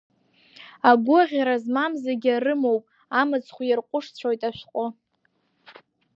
Агәыӷьра 0.89 1.55
змам 1.63 1.91
зегь 2.03 2.27
арымоуп, 2.35 2.83
амыцхә 3.19 3.61
иарҟәышцәоит 3.67 4.41
ашәҟәы! 4.49 4.85